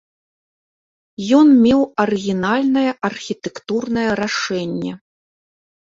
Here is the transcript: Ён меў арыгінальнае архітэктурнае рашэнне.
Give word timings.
Ён 1.41 1.47
меў 1.67 1.81
арыгінальнае 2.05 2.91
архітэктурнае 3.13 4.09
рашэнне. 4.25 4.91